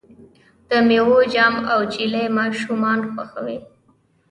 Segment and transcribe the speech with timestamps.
[0.69, 3.57] د میوو جام او جیلی ماشومان خوښوي.